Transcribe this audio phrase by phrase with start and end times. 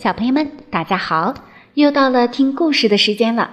[0.00, 1.34] 小朋友们，大家好！
[1.74, 3.50] 又到了听故事的时间了。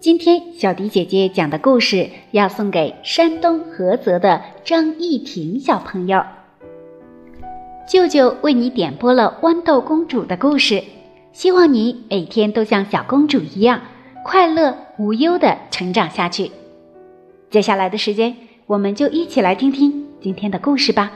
[0.00, 6.24] 今天小迪姐姐讲的故事要送给山东菏泽的张艺婷小朋友。
[7.88, 10.82] 舅舅为你点播了豌豆公主的故事，
[11.32, 13.80] 希望你每天都像小公主一样
[14.24, 16.50] 快乐无忧的成长下去。
[17.48, 21.12] 接下来的时间，我们就一起来听听今天的故事吧。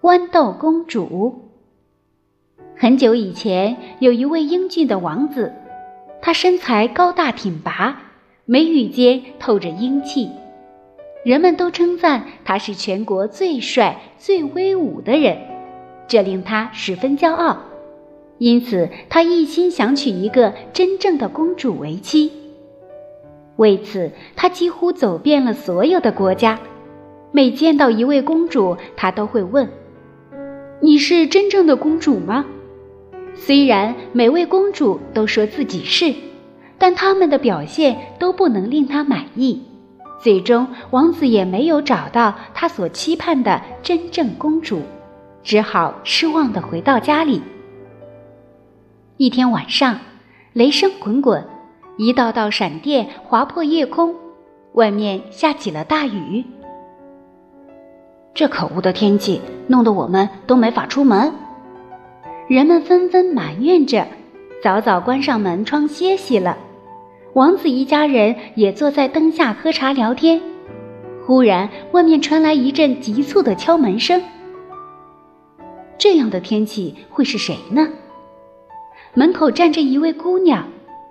[0.00, 1.44] 豌豆公主。
[2.80, 5.52] 很久以前，有一位英俊的王子，
[6.22, 8.00] 他身材高大挺拔，
[8.44, 10.30] 眉宇间透着英气，
[11.24, 15.38] 人们都称赞他是全国最帅、最威武的人，
[16.06, 17.58] 这令他十分骄傲。
[18.38, 22.30] 因此，他一心想娶一个真正的公主为妻。
[23.56, 26.60] 为此，他几乎走遍了所有的国家，
[27.32, 29.68] 每见到一位公主，他都会问
[30.80, 32.46] ：“你是真正的公主吗？”
[33.40, 36.14] 虽然每位公主都说自己是，
[36.76, 39.62] 但他们的表现都不能令他满意。
[40.20, 44.82] 最终，王子也没有找到他所期盼的真正公主，
[45.42, 47.40] 只好失望地回到家里。
[49.16, 49.98] 一天晚上，
[50.52, 51.42] 雷声滚滚，
[51.96, 54.14] 一道道闪电划破夜空，
[54.72, 56.44] 外面下起了大雨。
[58.34, 61.32] 这可恶的天气弄得我们都没法出门。
[62.48, 64.06] 人们纷纷埋怨着，
[64.62, 66.56] 早早关上门窗歇息了。
[67.34, 70.40] 王子一家人也坐在灯下喝茶聊天。
[71.26, 74.22] 忽然，外面传来一阵急促的敲门声。
[75.98, 77.86] 这样的天气会是谁呢？
[79.12, 80.66] 门口站着一位姑娘，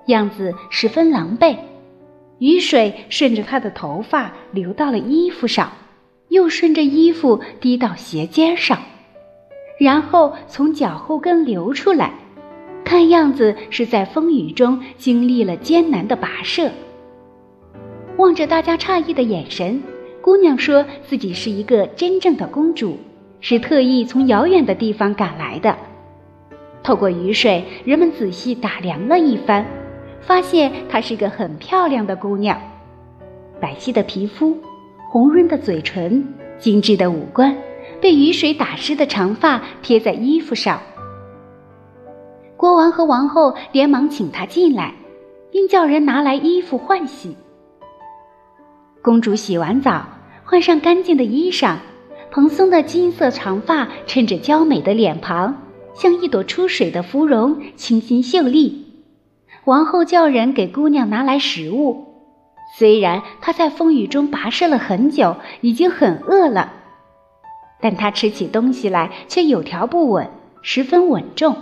[0.08, 1.56] 样子十分狼狈。
[2.40, 5.72] 雨水顺着她的头发流到了衣服上，
[6.30, 8.80] 又顺着衣服滴到鞋尖上。
[9.80, 12.14] 然后从脚后跟流出来，
[12.84, 16.72] 看样子是在风雨中经历了艰难的跋涉。
[18.18, 19.82] 望着大家诧异的眼神，
[20.22, 22.98] 姑娘说自己是一个真正的公主，
[23.40, 25.78] 是特意从遥远的地方赶来的。
[26.82, 29.64] 透过雨水，人们仔细打量了一番，
[30.22, 32.60] 发现她是个很漂亮的姑娘，
[33.60, 34.58] 白皙的皮肤，
[35.12, 36.26] 红润的嘴唇，
[36.58, 37.56] 精致的五官。
[38.02, 40.80] 被雨水打湿的长发贴在衣服上。
[42.56, 44.94] 国王和王后连忙请她进来，
[45.52, 47.36] 并叫人拿来衣服换洗。
[49.04, 50.06] 公主洗完澡，
[50.44, 51.78] 换上干净的衣裳，
[52.32, 55.56] 蓬松的金色长发衬着娇美的脸庞，
[55.94, 58.86] 像一朵出水的芙蓉，清新秀丽。
[59.66, 62.06] 王后叫人给姑娘拿来食物，
[62.78, 66.74] 虽然她在风雨中跋涉了很久，已经很饿了。
[67.82, 70.28] 但他吃起东西来却有条不紊，
[70.62, 71.56] 十分稳重，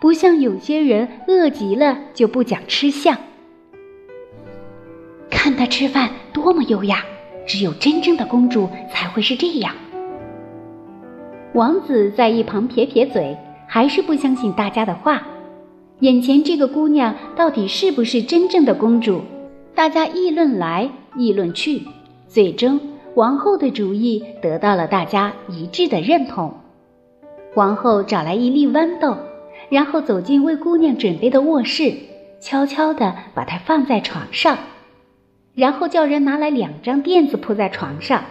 [0.00, 3.16] 不像有些人饿极了就不讲吃相。
[5.30, 7.04] 看他吃饭多么优雅，
[7.46, 9.74] 只有真正的公主才会是这样。
[11.54, 13.36] 王子在一旁撇撇嘴，
[13.66, 15.22] 还是不相信大家的话。
[16.00, 19.20] 眼前这个姑娘到底是不是真正的公主？
[19.74, 21.82] 大家议论来议论去，
[22.26, 22.80] 最终。
[23.14, 26.54] 王后的主意得到了大家一致的认同。
[27.54, 29.16] 王后找来一粒豌豆，
[29.68, 31.94] 然后走进为姑娘准备的卧室，
[32.40, 34.56] 悄悄地把它放在床上，
[35.54, 38.22] 然后叫人拿来两张垫子铺在床上，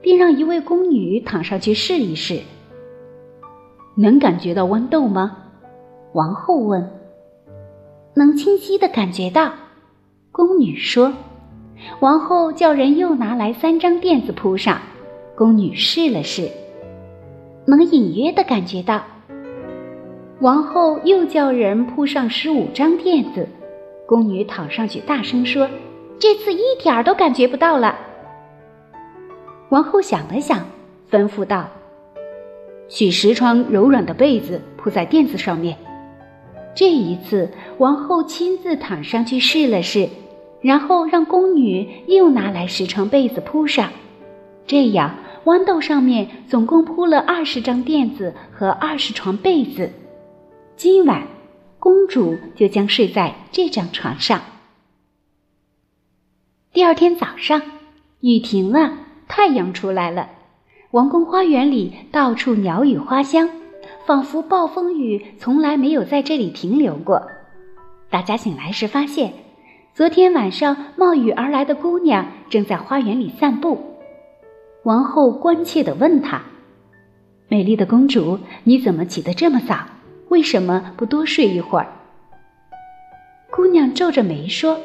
[0.00, 2.40] 并让一位宫女躺上去试一试。
[3.96, 5.36] 能感觉到豌豆吗？
[6.12, 6.88] 王后问。
[8.14, 9.52] 能清晰地感觉到，
[10.30, 11.12] 宫女说。
[12.00, 14.80] 王后叫人又拿来三张垫子铺上，
[15.36, 16.48] 宫女试了试，
[17.66, 19.02] 能隐约的感觉到。
[20.40, 23.48] 王后又叫人铺上十五张垫子，
[24.06, 25.68] 宫女躺上去，大声说
[26.18, 27.96] ：“这次一点儿都感觉不到了。”
[29.70, 30.66] 王后想了想，
[31.10, 31.68] 吩咐道
[32.90, 35.76] ：“取十床柔软的被子铺在垫子上面。”
[36.74, 40.08] 这一次，王后亲自躺上去试了试。
[40.62, 43.90] 然后让宫女又拿来十床被子铺上，
[44.64, 49.90] 这样豌豆上面总共铺了二十张垫子和二十床被子。
[50.76, 51.26] 今晚，
[51.80, 54.40] 公主就将睡在这张床上。
[56.72, 57.60] 第二天早上，
[58.20, 58.92] 雨停了，
[59.26, 60.30] 太阳出来了，
[60.92, 63.50] 王宫花园里到处鸟语花香，
[64.06, 67.20] 仿佛暴风雨从来没有在这里停留过。
[68.10, 69.32] 大家醒来时发现。
[69.94, 73.78] 昨天晚上冒雨而来的姑娘正在花园里散步，
[74.84, 76.40] 王后关切地问她
[77.48, 79.80] ：“美丽的公主，你怎么起得这么早？
[80.30, 81.86] 为什么不多睡一会儿？
[83.50, 84.80] 姑娘皱着眉说：“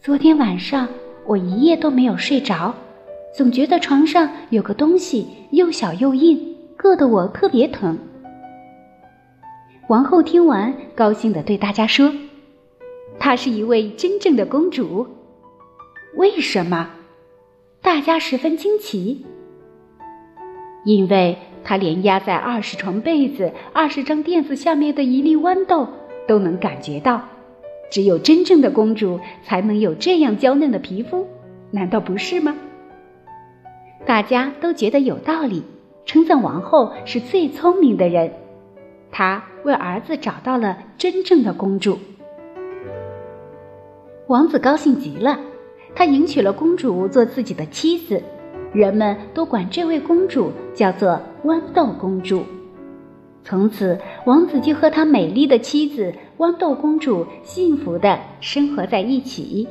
[0.00, 0.88] 昨天晚上
[1.26, 2.74] 我一夜都没有睡着，
[3.36, 7.98] 总觉得床上有个东西又小又硬，硌得我特别疼。”
[9.88, 12.10] 王后听完，高兴地对大家说
[13.24, 15.06] ：“她是一位真正的公主。”
[16.14, 16.90] 为什么？
[17.80, 19.24] 大家十分惊奇。
[20.84, 25.88] 因为她连压在二十床被子、二十张垫子下面的一粒豌豆
[26.28, 27.22] 都能感觉到。
[27.90, 31.26] 只有真正的公主才能有这样娇嫩的皮肤，
[31.70, 32.54] 难道不是吗？
[34.04, 35.62] 大家都觉得有道理，
[36.04, 38.30] 称赞王后是最聪明的人。
[39.10, 41.98] 她为儿子找到了真正的公主。
[44.26, 45.38] 王子高兴极了，
[45.94, 48.22] 他迎娶了公主做自己的妻子，
[48.72, 52.42] 人们都管这位公主叫做豌豆公主。
[53.44, 59.68] 从此，王子就和他美丽的妻子豌豆公主幸福的生活在一起。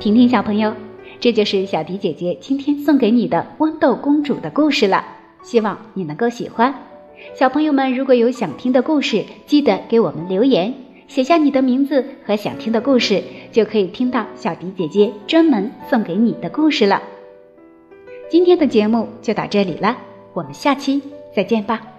[0.00, 0.74] 婷婷小朋友，
[1.20, 5.04] 这就是小迪姐姐今天送给你的豌豆公主的故事了，
[5.44, 6.74] 希望你能够喜欢。
[7.34, 10.74] 小朋友们，如果有想听的故事，记得给我们留言，
[11.06, 13.22] 写下你的名字和想听的故事，
[13.52, 17.02] 就可以听到小迪姐姐专门送给你的故事了。
[18.28, 19.96] 今天的节目就到这里了。
[20.32, 21.00] 我们下期
[21.34, 21.93] 再见吧。